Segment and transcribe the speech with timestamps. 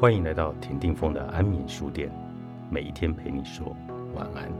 [0.00, 2.10] 欢迎来到田定峰的安眠书店，
[2.70, 3.76] 每一天陪你说
[4.14, 4.50] 晚安。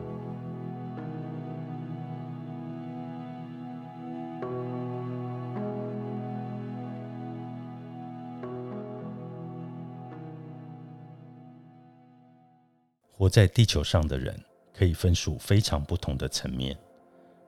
[13.10, 14.38] 活在地球上的人
[14.74, 16.76] 可以分属非常不同的层面，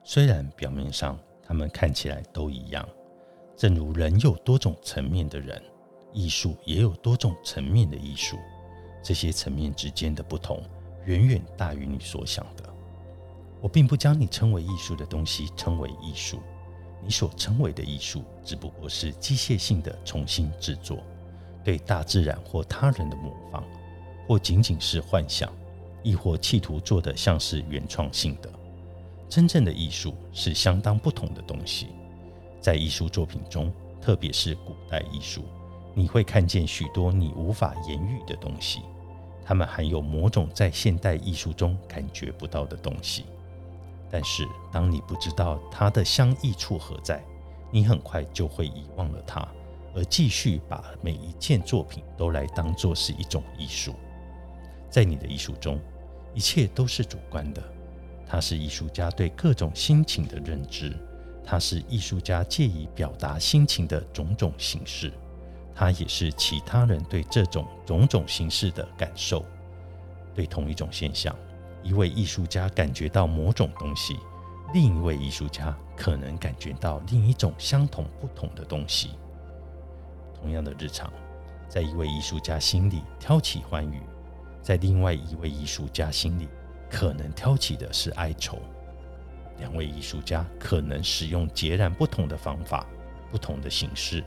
[0.03, 2.83] 虽然表面上他们看起来都一样，
[3.55, 5.61] 正如人有多种层面的人。
[6.13, 8.37] 艺术也有多种层面的艺术，
[9.01, 10.63] 这些层面之间的不同
[11.05, 12.63] 远远大于你所想的。
[13.59, 16.39] 我并不将你称为艺术的东西称为艺术，
[17.03, 21.03] 你所称为的艺术只不过是机械性的重新制作，
[21.63, 23.63] 对大自然或他人的模仿，
[24.27, 25.51] 或仅仅是幻想，
[26.03, 28.49] 亦或企图做的像是原创性的。
[29.29, 31.87] 真正的艺术是相当不同的东西，
[32.61, 35.43] 在艺术作品中，特别是古代艺术。
[35.93, 38.81] 你会看见许多你无法言喻的东西，
[39.45, 43.25] 它们含有某种在现代艺术中感觉不到的东西。
[44.09, 47.23] 但是，当你不知道它的相异处何在，
[47.71, 49.47] 你很快就会遗忘了它，
[49.95, 53.93] 而继续把每一件作品都来当作是一种艺术。
[54.89, 55.79] 在你的艺术中，
[56.33, 57.63] 一切都是主观的。
[58.25, 60.95] 它是艺术家对各种心情的认知，
[61.43, 65.11] 它是艺术家借以表达心情的种种形式。
[65.75, 69.45] 它也是其他人对这种种种形式的感受。
[70.35, 71.35] 对同一种现象，
[71.83, 74.17] 一位艺术家感觉到某种东西，
[74.73, 79.11] 另一位艺术家可能感觉到另一种相同不同的东西。
[80.33, 81.11] 同样的日常，
[81.69, 84.01] 在一位艺术家心里挑起欢愉，
[84.61, 86.47] 在另外一位艺术家心里
[86.89, 88.59] 可能挑起的是哀愁。
[89.59, 92.85] 两位艺术家可能使用截然不同的方法、
[93.31, 94.23] 不同的形式。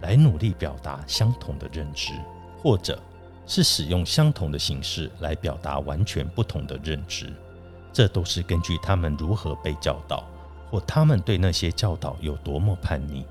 [0.00, 2.12] 来努力表达相同的认知，
[2.58, 3.00] 或者
[3.46, 7.32] 是使用相同的形式来表达完全不同的认知，
[7.92, 10.24] 这都是根据他们如何被教导，
[10.70, 13.24] 或他们对那些教导有多么叛逆。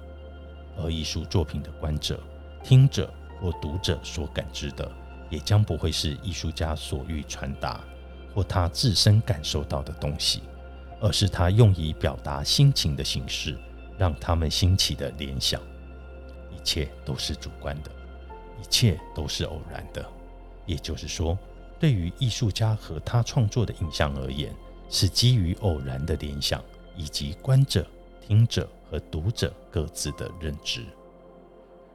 [0.77, 2.19] 而艺术作品的观者、
[2.63, 3.09] 听者
[3.39, 4.91] 或读者所感知的，
[5.29, 7.79] 也将不会是艺术家所欲传达
[8.33, 10.41] 或他自身感受到的东西，
[10.99, 13.57] 而是他用以表达心情的形式，
[13.97, 15.61] 让他们兴起的联想。
[16.55, 17.91] 一切都是主观的，
[18.61, 20.05] 一切都是偶然的。
[20.65, 21.37] 也就是说，
[21.79, 24.55] 对于艺术家和他创作的印象而言，
[24.89, 26.63] 是基于偶然的联想，
[26.95, 27.85] 以及观者、
[28.21, 30.85] 听者和读者各自的认知。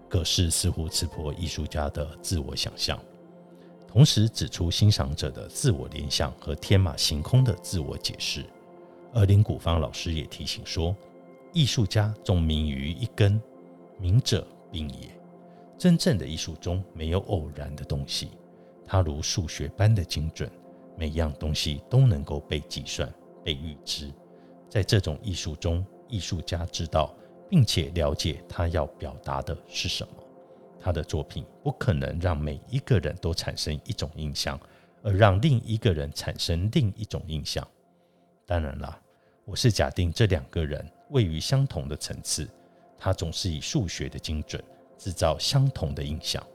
[0.09, 2.98] 葛氏似乎刺破艺术家的自我想象，
[3.88, 8.44] 同时指出欣赏者的自我联想和天马行空的自我解释。
[9.12, 10.94] 而林古芳老师也提醒说，
[11.53, 13.41] 艺术家重名于一根，
[14.00, 14.46] 名者。
[14.72, 15.10] 并也，
[15.76, 18.30] 真正的艺术中没有偶然的东西，
[18.86, 20.48] 它如数学般的精准，
[20.96, 23.12] 每样东西都能够被计算、
[23.44, 24.08] 被预知。
[24.68, 27.12] 在这种艺术中，艺术家知道
[27.48, 30.12] 并且了解他要表达的是什么。
[30.78, 34.56] 他的作品不可能让每一个人都产生一种印象，
[35.02, 37.66] 而让另一个人产生另一种印象。
[38.46, 39.02] 当然啦，
[39.44, 42.48] 我是假定这两个人位于相同的层次。
[43.02, 44.62] 他总是以数学的精准
[44.98, 46.46] 制造相同的印象，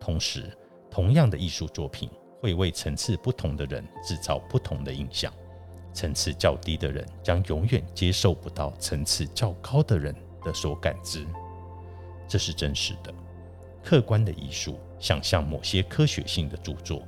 [0.00, 0.50] 同时，
[0.90, 2.08] 同样的艺术作品
[2.40, 5.30] 会为层次不同的人制造不同的印象。
[5.92, 11.26] 层次较低的人将永远接受不到层次较高的人的所感知，
[12.26, 13.12] 这是真实的。
[13.84, 17.02] 客观的艺术想象某些科学性的著作，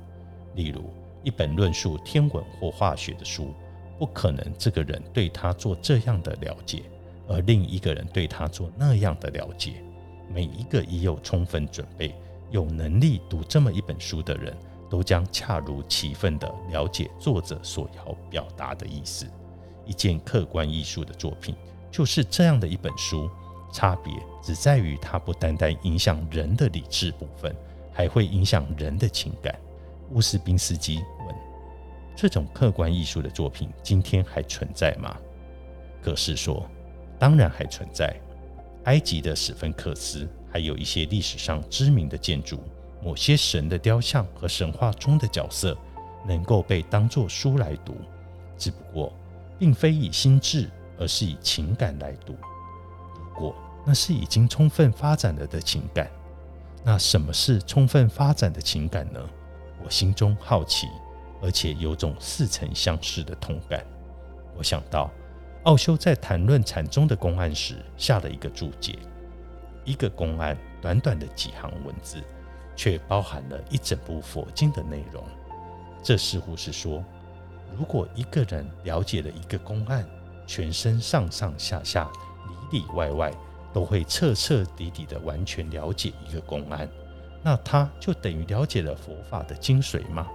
[0.53, 3.55] 例如一本论述天文或化学的书，
[3.97, 6.83] 不可能这个人对他做这样的了解。
[7.27, 9.83] 而另一个人对他做那样的了解，
[10.33, 12.13] 每一个已有充分准备、
[12.51, 14.55] 有能力读这么一本书的人，
[14.89, 19.25] 都将恰如其分地了解作者所要表达的意思。
[19.85, 21.55] 一件客观艺术的作品
[21.91, 23.29] 就是这样的一本书，
[23.73, 27.55] 差别只在于它不单单影响人的理智部分，
[27.91, 29.53] 还会影响人的情感。
[30.11, 31.35] 乌斯宾斯基问：
[32.15, 35.17] 这种客观艺术的作品今天还存在吗？
[36.01, 36.67] 格式说。
[37.17, 38.15] 当然还存在，
[38.83, 42.59] 埃及的史芬克斯，还有一些历史上知名的建筑，
[43.01, 45.77] 某些神的雕像和神话中的角色，
[46.27, 47.95] 能够被当作书来读，
[48.57, 49.13] 只不过
[49.57, 50.69] 并非以心智，
[50.99, 52.35] 而是以情感来读。
[53.13, 56.09] 不过那是已经充分发展了的情感。
[56.83, 59.19] 那什么是充分发展的情感呢？
[59.83, 60.87] 我心中好奇，
[61.41, 63.83] 而且有种似曾相识的同感。
[64.55, 65.09] 我想到。
[65.65, 68.99] 奥修在谈论禅宗的公案时，下了一个注解。
[69.83, 72.21] 一个公案，短短的几行文字，
[72.75, 75.23] 却包含了一整部佛经的内容。
[76.03, 77.03] 这似乎是说，
[77.75, 80.05] 如果一个人了解了一个公案，
[80.45, 82.07] 全身上上下下、
[82.71, 83.33] 里里外外
[83.73, 86.87] 都会彻彻底底的完全了解一个公案，
[87.41, 90.27] 那他就等于了解了佛法的精髓吗？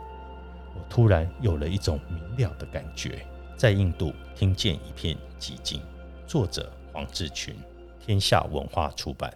[0.75, 3.25] 我突然有了一种明了的感觉。
[3.61, 5.83] 在印度听见一片寂静，
[6.27, 7.55] 作者黄志群，
[8.03, 9.31] 天下文化出版。